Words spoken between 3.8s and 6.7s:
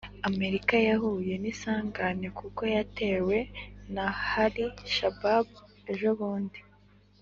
na hali shababu ejo bundi